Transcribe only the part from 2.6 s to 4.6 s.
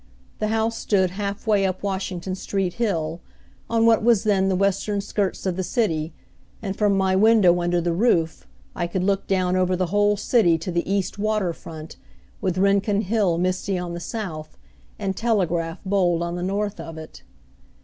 Hill, on what was then the